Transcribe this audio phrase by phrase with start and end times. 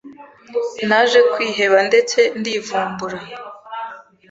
[0.87, 3.17] naje kwiheba ndetse ndivumbura